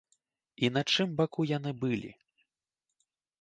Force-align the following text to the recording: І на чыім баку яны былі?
І 0.67 0.71
на 0.77 0.81
чыім 0.93 1.11
баку 1.19 1.41
яны 1.51 1.71
былі? 1.85 2.11